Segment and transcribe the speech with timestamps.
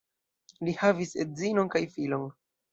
[0.69, 2.29] Li havis edzinon kaj filon.